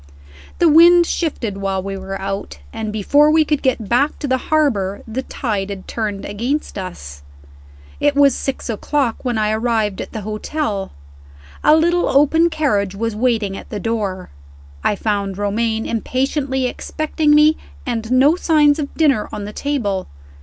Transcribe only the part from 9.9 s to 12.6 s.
at the hotel. A little open